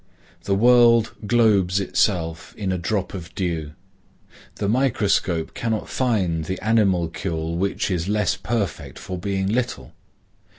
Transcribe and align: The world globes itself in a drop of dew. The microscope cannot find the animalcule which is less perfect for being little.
The 0.45 0.55
world 0.55 1.11
globes 1.27 1.79
itself 1.79 2.55
in 2.57 2.71
a 2.71 2.77
drop 2.79 3.13
of 3.13 3.35
dew. 3.35 3.73
The 4.55 4.67
microscope 4.67 5.53
cannot 5.53 5.89
find 5.89 6.45
the 6.45 6.59
animalcule 6.59 7.55
which 7.55 7.91
is 7.91 8.09
less 8.09 8.35
perfect 8.35 8.97
for 8.97 9.19
being 9.19 9.45
little. 9.45 9.93